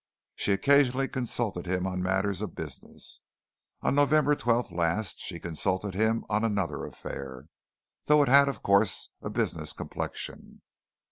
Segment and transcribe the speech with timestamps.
[0.35, 3.19] She occasionally consulted him on matters of business.
[3.83, 7.45] On November 12th last she consulted him on another affair
[8.05, 10.63] though it had, of course, a business complexion.